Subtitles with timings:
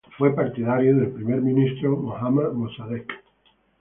[0.17, 3.07] Fue partidario del Primer ministro Mohammad Mosaddeq.